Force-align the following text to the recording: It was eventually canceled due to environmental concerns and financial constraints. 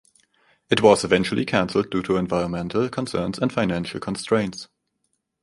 It 0.71 0.81
was 0.81 1.03
eventually 1.03 1.45
canceled 1.45 1.91
due 1.91 2.01
to 2.01 2.15
environmental 2.17 2.89
concerns 2.89 3.37
and 3.37 3.53
financial 3.53 3.99
constraints. 3.99 4.67